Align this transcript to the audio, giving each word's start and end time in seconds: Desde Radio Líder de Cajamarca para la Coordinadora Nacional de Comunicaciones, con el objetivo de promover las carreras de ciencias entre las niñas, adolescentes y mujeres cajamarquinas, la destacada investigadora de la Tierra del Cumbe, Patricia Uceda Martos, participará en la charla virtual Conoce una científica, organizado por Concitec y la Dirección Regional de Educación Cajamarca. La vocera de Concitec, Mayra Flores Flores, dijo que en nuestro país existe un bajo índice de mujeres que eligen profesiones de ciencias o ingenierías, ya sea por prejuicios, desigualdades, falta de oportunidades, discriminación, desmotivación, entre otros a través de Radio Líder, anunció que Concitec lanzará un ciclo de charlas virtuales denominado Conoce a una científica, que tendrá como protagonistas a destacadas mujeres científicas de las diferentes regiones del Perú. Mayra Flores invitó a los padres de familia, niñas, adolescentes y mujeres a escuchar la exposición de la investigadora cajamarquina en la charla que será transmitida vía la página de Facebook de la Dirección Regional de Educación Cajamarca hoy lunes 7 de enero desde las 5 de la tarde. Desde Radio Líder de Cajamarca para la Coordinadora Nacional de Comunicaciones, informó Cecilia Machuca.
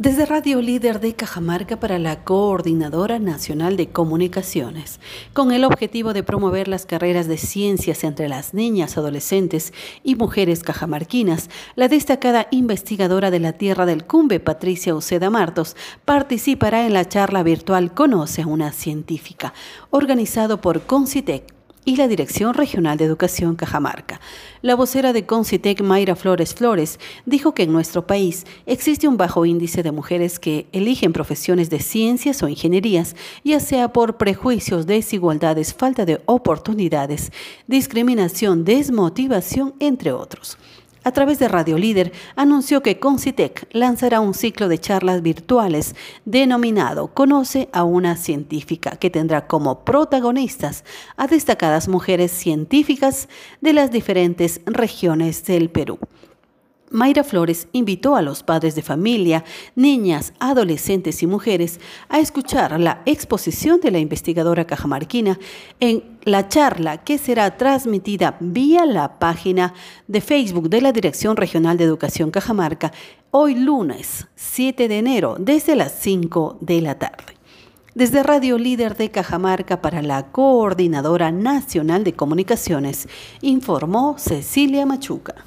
Desde 0.00 0.24
Radio 0.24 0.62
Líder 0.62 0.98
de 0.98 1.12
Cajamarca 1.12 1.78
para 1.78 1.98
la 1.98 2.24
Coordinadora 2.24 3.18
Nacional 3.18 3.76
de 3.76 3.90
Comunicaciones, 3.90 4.98
con 5.34 5.52
el 5.52 5.62
objetivo 5.62 6.14
de 6.14 6.22
promover 6.22 6.68
las 6.68 6.86
carreras 6.86 7.28
de 7.28 7.36
ciencias 7.36 8.02
entre 8.02 8.26
las 8.26 8.54
niñas, 8.54 8.96
adolescentes 8.96 9.74
y 10.02 10.14
mujeres 10.14 10.62
cajamarquinas, 10.62 11.50
la 11.76 11.88
destacada 11.88 12.46
investigadora 12.50 13.30
de 13.30 13.40
la 13.40 13.52
Tierra 13.52 13.84
del 13.84 14.06
Cumbe, 14.06 14.40
Patricia 14.40 14.94
Uceda 14.94 15.28
Martos, 15.28 15.76
participará 16.06 16.86
en 16.86 16.94
la 16.94 17.06
charla 17.06 17.42
virtual 17.42 17.92
Conoce 17.92 18.46
una 18.46 18.72
científica, 18.72 19.52
organizado 19.90 20.62
por 20.62 20.80
Concitec 20.80 21.59
y 21.90 21.96
la 21.96 22.06
Dirección 22.06 22.54
Regional 22.54 22.96
de 22.98 23.04
Educación 23.04 23.56
Cajamarca. 23.56 24.20
La 24.62 24.76
vocera 24.76 25.12
de 25.12 25.26
Concitec, 25.26 25.82
Mayra 25.82 26.14
Flores 26.14 26.54
Flores, 26.54 27.00
dijo 27.26 27.52
que 27.52 27.64
en 27.64 27.72
nuestro 27.72 28.06
país 28.06 28.46
existe 28.64 29.08
un 29.08 29.16
bajo 29.16 29.44
índice 29.44 29.82
de 29.82 29.90
mujeres 29.90 30.38
que 30.38 30.68
eligen 30.70 31.12
profesiones 31.12 31.68
de 31.68 31.80
ciencias 31.80 32.44
o 32.44 32.48
ingenierías, 32.48 33.16
ya 33.42 33.58
sea 33.58 33.92
por 33.92 34.18
prejuicios, 34.18 34.86
desigualdades, 34.86 35.74
falta 35.74 36.04
de 36.04 36.20
oportunidades, 36.26 37.32
discriminación, 37.66 38.64
desmotivación, 38.64 39.74
entre 39.80 40.12
otros 40.12 40.58
a 41.04 41.12
través 41.12 41.38
de 41.38 41.48
Radio 41.48 41.78
Líder, 41.78 42.12
anunció 42.36 42.82
que 42.82 42.98
Concitec 42.98 43.68
lanzará 43.72 44.20
un 44.20 44.34
ciclo 44.34 44.68
de 44.68 44.78
charlas 44.78 45.22
virtuales 45.22 45.94
denominado 46.24 47.08
Conoce 47.08 47.68
a 47.72 47.84
una 47.84 48.16
científica, 48.16 48.96
que 48.96 49.10
tendrá 49.10 49.46
como 49.46 49.84
protagonistas 49.84 50.84
a 51.16 51.26
destacadas 51.26 51.88
mujeres 51.88 52.30
científicas 52.30 53.28
de 53.60 53.72
las 53.72 53.90
diferentes 53.90 54.60
regiones 54.66 55.44
del 55.44 55.70
Perú. 55.70 55.98
Mayra 56.92 57.22
Flores 57.22 57.68
invitó 57.70 58.16
a 58.16 58.22
los 58.22 58.42
padres 58.42 58.74
de 58.74 58.82
familia, 58.82 59.44
niñas, 59.76 60.32
adolescentes 60.40 61.22
y 61.22 61.28
mujeres 61.28 61.78
a 62.08 62.18
escuchar 62.18 62.80
la 62.80 63.02
exposición 63.06 63.80
de 63.80 63.92
la 63.92 64.00
investigadora 64.00 64.66
cajamarquina 64.66 65.38
en 65.78 66.18
la 66.24 66.48
charla 66.48 66.98
que 66.98 67.16
será 67.16 67.56
transmitida 67.56 68.36
vía 68.40 68.86
la 68.86 69.20
página 69.20 69.72
de 70.08 70.20
Facebook 70.20 70.68
de 70.68 70.80
la 70.80 70.90
Dirección 70.90 71.36
Regional 71.36 71.78
de 71.78 71.84
Educación 71.84 72.32
Cajamarca 72.32 72.92
hoy 73.30 73.54
lunes 73.54 74.26
7 74.34 74.88
de 74.88 74.98
enero 74.98 75.36
desde 75.38 75.76
las 75.76 75.92
5 76.00 76.58
de 76.60 76.80
la 76.80 76.98
tarde. 76.98 77.36
Desde 77.94 78.24
Radio 78.24 78.58
Líder 78.58 78.96
de 78.96 79.12
Cajamarca 79.12 79.80
para 79.80 80.02
la 80.02 80.32
Coordinadora 80.32 81.30
Nacional 81.30 82.02
de 82.02 82.14
Comunicaciones, 82.14 83.08
informó 83.42 84.16
Cecilia 84.18 84.86
Machuca. 84.86 85.44